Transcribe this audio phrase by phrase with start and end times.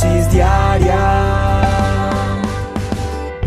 [0.00, 1.60] dosis diaria.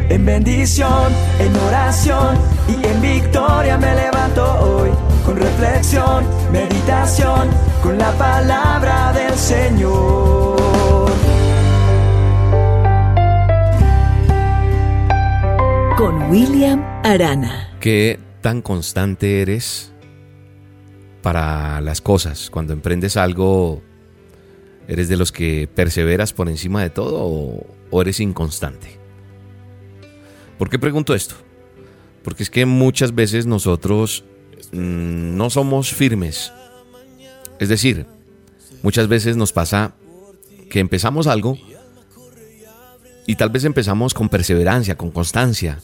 [0.09, 2.37] En bendición, en oración
[2.67, 4.89] y en victoria me levanto hoy.
[5.25, 7.49] Con reflexión, meditación,
[7.81, 11.11] con la palabra del Señor.
[15.97, 17.77] Con William Arana.
[17.79, 19.93] ¿Qué tan constante eres
[21.21, 22.49] para las cosas?
[22.49, 23.81] Cuando emprendes algo,
[24.87, 28.99] ¿eres de los que perseveras por encima de todo o, eres inconstante?
[30.57, 31.35] ¿Por qué pregunto esto?
[32.23, 34.23] Porque es que muchas veces nosotros
[34.71, 36.51] mm, no somos firmes.
[37.59, 38.05] Es decir,
[38.81, 39.93] muchas veces nos pasa
[40.69, 41.57] que empezamos algo
[43.25, 45.79] y tal vez empezamos con perseverancia, con constancia,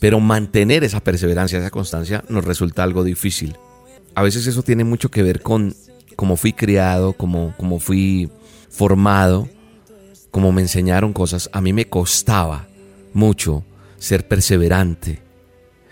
[0.00, 3.56] pero mantener esa perseverancia, esa constancia nos resulta algo difícil.
[4.14, 5.74] A veces eso tiene mucho que ver con
[6.16, 8.30] cómo fui criado, cómo, cómo fui
[8.70, 9.48] formado,
[10.30, 11.48] cómo me enseñaron cosas.
[11.52, 12.66] A mí me costaba
[13.12, 13.64] mucho
[13.98, 15.22] ser perseverante.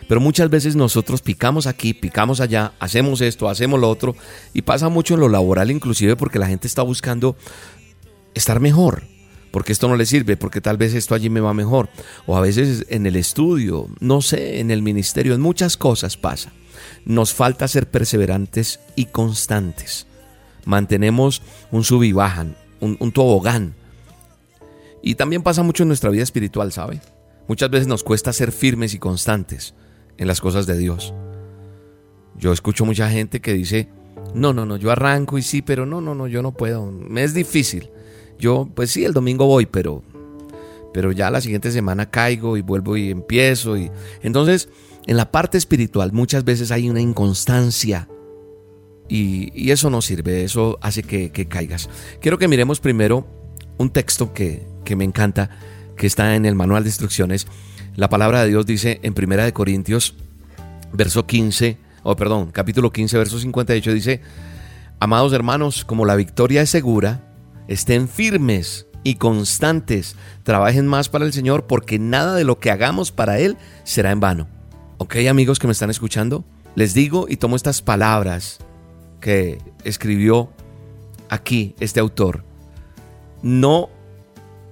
[0.08, 4.14] Pero muchas veces nosotros picamos aquí, picamos allá, hacemos esto, hacemos lo otro,
[4.52, 7.36] y pasa mucho en lo laboral inclusive porque la gente está buscando
[8.34, 9.04] estar mejor,
[9.52, 11.88] porque esto no le sirve, porque tal vez esto allí me va mejor,
[12.26, 16.52] o a veces en el estudio, no sé, en el ministerio, en muchas cosas pasa.
[17.04, 20.06] Nos falta ser perseverantes y constantes.
[20.64, 23.74] Mantenemos un sub y bajan, un, tobogán.
[25.02, 27.00] Y también pasa mucho en nuestra vida espiritual, ¿sabe?
[27.48, 29.74] Muchas veces nos cuesta ser firmes y constantes
[30.16, 31.12] en las cosas de Dios.
[32.38, 33.88] Yo escucho mucha gente que dice,
[34.34, 37.24] no, no, no, yo arranco y sí, pero no, no, no, yo no puedo, me
[37.24, 37.90] es difícil.
[38.38, 40.02] Yo, pues sí, el domingo voy, pero,
[40.92, 43.76] pero ya la siguiente semana caigo y vuelvo y empiezo.
[43.76, 43.90] Y...
[44.22, 44.68] Entonces,
[45.06, 48.08] en la parte espiritual muchas veces hay una inconstancia
[49.08, 51.90] y, eso no sirve, eso hace que, que, caigas.
[52.20, 53.26] Quiero que miremos primero
[53.78, 55.50] un texto que, que me encanta
[55.96, 57.46] que está en el manual de instrucciones,
[57.94, 60.14] la palabra de Dios dice en Primera de Corintios,
[60.92, 64.20] verso 15, o perdón, capítulo 15, verso 58, dice,
[64.98, 67.34] Amados hermanos, como la victoria es segura,
[67.68, 73.12] estén firmes y constantes, trabajen más para el Señor, porque nada de lo que hagamos
[73.12, 74.48] para Él será en vano.
[74.98, 78.58] Ok, amigos que me están escuchando, les digo y tomo estas palabras
[79.20, 80.50] que escribió
[81.28, 82.44] aquí este autor.
[83.42, 83.88] No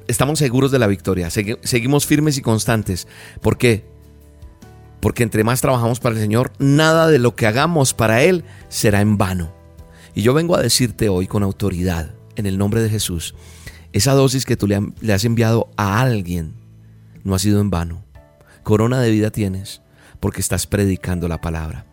[0.06, 3.08] estamos seguros de la victoria, seguimos firmes y constantes.
[3.40, 3.84] ¿Por qué?
[5.00, 9.00] Porque entre más trabajamos para el Señor, nada de lo que hagamos para Él será
[9.00, 9.52] en vano.
[10.14, 13.34] Y yo vengo a decirte hoy con autoridad, en el nombre de Jesús,
[13.92, 16.54] esa dosis que tú le, has enviado a alguien
[17.24, 18.04] no ha sido en vano.
[18.62, 19.82] Corona de vida tienes
[20.20, 21.86] porque estás predicando la palabra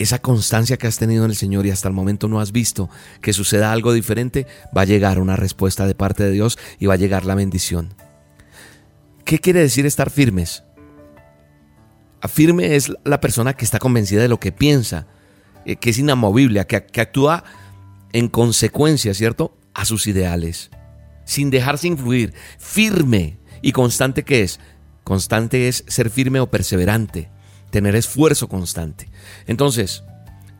[0.00, 2.88] esa constancia que has tenido en el Señor y hasta el momento no has visto
[3.20, 6.94] que suceda algo diferente, va a llegar una respuesta de parte de Dios y va
[6.94, 7.92] a llegar la bendición.
[9.26, 10.64] ¿Qué quiere decir estar firmes?
[12.26, 15.06] Firme es la persona que está convencida de lo que piensa,
[15.66, 17.44] eh, que es inamovible, que, que actúa
[18.14, 19.54] en consecuencia, ¿cierto?
[19.74, 20.70] A sus ideales,
[21.30, 24.58] sin dejarse influir, firme y constante que es.
[25.04, 27.30] Constante es ser firme o perseverante
[27.70, 29.08] tener esfuerzo constante.
[29.46, 30.02] Entonces,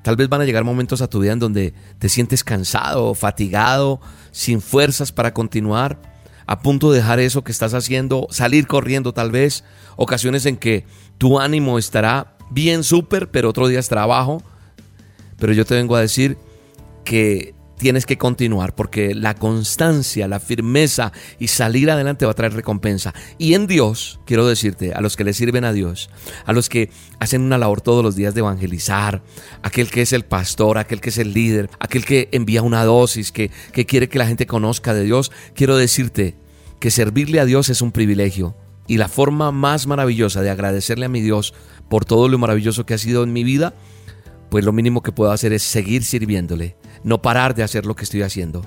[0.02, 4.00] tal vez van a llegar momentos a tu vida en donde te sientes cansado, fatigado,
[4.30, 6.00] sin fuerzas para continuar,
[6.46, 9.64] a punto de dejar eso que estás haciendo, salir corriendo tal vez,
[9.96, 10.84] ocasiones en que
[11.18, 14.40] tu ánimo estará bien súper, pero otro día es trabajo.
[15.36, 16.38] Pero yo te vengo a decir
[17.04, 22.52] que tienes que continuar porque la constancia, la firmeza y salir adelante va a traer
[22.52, 23.14] recompensa.
[23.38, 26.10] Y en Dios, quiero decirte, a los que le sirven a Dios,
[26.44, 29.22] a los que hacen una labor todos los días de evangelizar,
[29.62, 33.32] aquel que es el pastor, aquel que es el líder, aquel que envía una dosis,
[33.32, 36.36] que, que quiere que la gente conozca de Dios, quiero decirte
[36.80, 38.54] que servirle a Dios es un privilegio.
[38.88, 41.54] Y la forma más maravillosa de agradecerle a mi Dios
[41.88, 43.72] por todo lo maravilloso que ha sido en mi vida,
[44.50, 48.04] pues lo mínimo que puedo hacer es seguir sirviéndole no parar de hacer lo que
[48.04, 48.64] estoy haciendo.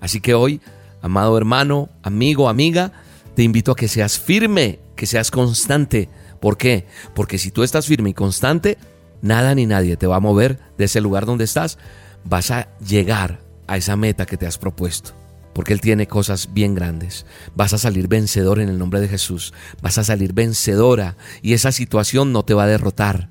[0.00, 0.60] Así que hoy,
[1.02, 2.92] amado hermano, amigo, amiga,
[3.34, 6.08] te invito a que seas firme, que seas constante.
[6.40, 6.86] ¿Por qué?
[7.14, 8.78] Porque si tú estás firme y constante,
[9.22, 11.78] nada ni nadie te va a mover de ese lugar donde estás.
[12.24, 15.12] Vas a llegar a esa meta que te has propuesto.
[15.54, 17.26] Porque Él tiene cosas bien grandes.
[17.54, 19.54] Vas a salir vencedor en el nombre de Jesús.
[19.80, 23.30] Vas a salir vencedora y esa situación no te va a derrotar.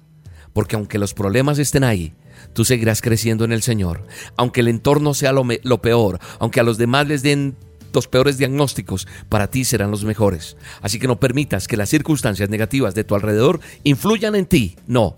[0.54, 2.14] Porque aunque los problemas estén ahí,
[2.54, 4.06] tú seguirás creciendo en el Señor.
[4.38, 7.56] Aunque el entorno sea lo, peor, aunque a los demás les den
[7.94, 10.58] los peores diagnósticos, para ti serán los mejores.
[10.82, 14.76] Así que no permitas que las circunstancias negativas de tu alrededor influyan en ti.
[14.88, 15.16] No,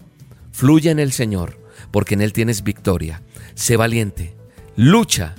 [0.52, 1.60] fluye en el Señor,
[1.92, 3.22] porque en Él tienes victoria.
[3.54, 4.36] Sé valiente,
[4.76, 5.36] lucha,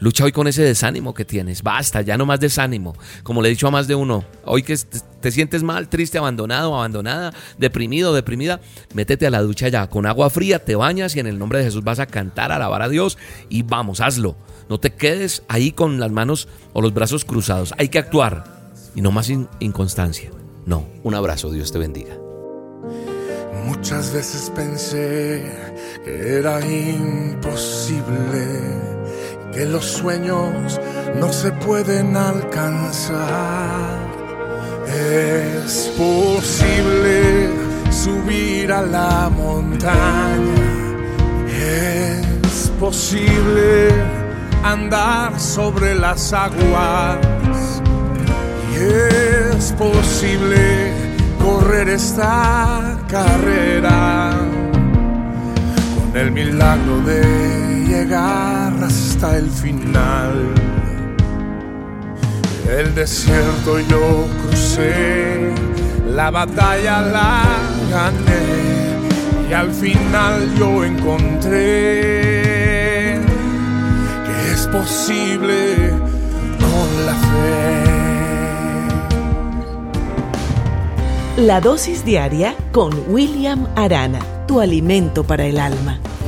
[0.00, 1.62] Lucha hoy con ese desánimo que tienes.
[1.62, 2.94] Basta, ya no más desánimo.
[3.22, 4.76] Como le he dicho a más de uno, hoy que
[5.20, 8.60] te sientes mal, triste, abandonado, abandonada, deprimido, deprimida,
[8.92, 9.88] métete a la ducha ya.
[9.88, 12.82] Con agua fría te bañas y en el nombre de Jesús vas a cantar, alabar
[12.82, 13.18] a Dios
[13.48, 14.36] y vamos, hazlo.
[14.68, 17.72] No te quedes ahí con las manos o los brazos cruzados.
[17.78, 19.30] Hay que actuar y no más
[19.60, 20.30] inconstancia.
[20.66, 22.16] No, un abrazo, Dios te bendiga.
[23.66, 25.42] Muchas veces pensé
[26.04, 28.44] que era imposible
[29.54, 30.80] que los sueños
[31.20, 33.98] no se pueden alcanzar.
[34.88, 37.48] Es posible
[37.90, 39.94] subir a la montaña,
[41.48, 43.90] es posible
[44.64, 47.18] andar sobre las aguas
[48.72, 50.92] y es posible
[51.42, 54.32] correr esta carrera
[55.96, 57.43] con el milagro de
[57.94, 60.52] llegar hasta el final.
[62.68, 65.52] El desierto yo crucé,
[66.08, 67.42] la batalla la
[67.90, 71.52] gané y al final yo encontré
[74.26, 75.90] que es posible
[76.64, 77.52] con la fe.
[81.36, 86.00] La dosis diaria con William Arana, tu alimento para el alma.